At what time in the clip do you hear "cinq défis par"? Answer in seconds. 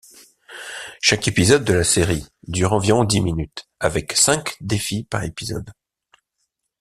4.13-5.23